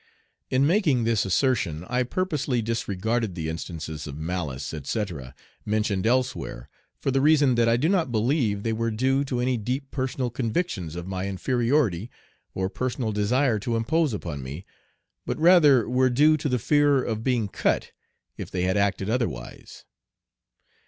[0.49, 7.11] In making this assertion I purposely disregard the instances of malice, etc., mentioned elsewhere, for
[7.11, 10.95] the reason that I do not believe they were due to any deep personal convictions
[10.95, 12.09] of my inferiority
[12.55, 14.65] or personal desire to impose upon me,
[15.23, 17.91] but rather were due to the fear of being "cut"
[18.37, 19.85] if they had acted otherwise.